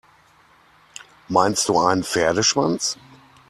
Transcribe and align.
Meinst 1.29 1.69
du 1.69 1.77
einen 1.77 2.03
Pferdeschwanz? 2.03 2.97